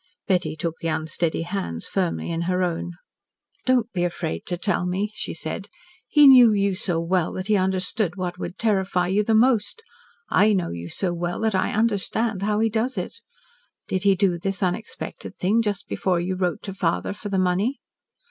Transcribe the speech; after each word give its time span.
Betty 0.27 0.55
took 0.55 0.77
the 0.79 0.87
unsteady 0.87 1.43
hands 1.43 1.85
firmly 1.85 2.31
in 2.31 2.41
her 2.49 2.63
own. 2.63 2.93
"Don't 3.67 3.91
be 3.93 4.03
afraid 4.03 4.47
to 4.47 4.57
tell 4.57 4.87
me," 4.87 5.11
she 5.13 5.31
said. 5.35 5.67
"He 6.07 6.25
knew 6.25 6.51
you 6.53 6.73
so 6.73 6.99
well 6.99 7.31
that 7.33 7.45
he 7.45 7.55
understood 7.55 8.15
what 8.15 8.39
would 8.39 8.57
terrify 8.57 9.05
you 9.09 9.23
the 9.23 9.35
most. 9.35 9.83
I 10.27 10.53
know 10.53 10.71
you 10.71 10.89
so 10.89 11.13
well 11.13 11.39
that 11.41 11.53
I 11.53 11.71
understand 11.73 12.41
how 12.41 12.57
he 12.61 12.67
does 12.71 12.97
it. 12.97 13.17
Did 13.87 14.01
he 14.01 14.15
do 14.15 14.39
this 14.39 14.63
unexpected 14.63 15.35
thing 15.35 15.61
just 15.61 15.87
before 15.87 16.19
you 16.19 16.33
wrote 16.35 16.63
to 16.63 16.73
father 16.73 17.13
for 17.13 17.29
the 17.29 17.37
money?" 17.37 17.77